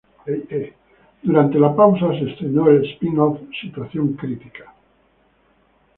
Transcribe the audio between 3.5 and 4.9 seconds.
"Situación crítica".